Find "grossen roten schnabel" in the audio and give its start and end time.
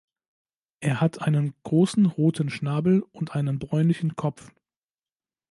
1.61-3.03